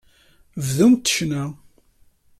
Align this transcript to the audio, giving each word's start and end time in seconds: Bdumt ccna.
Bdumt 0.67 1.05
ccna. 1.15 1.43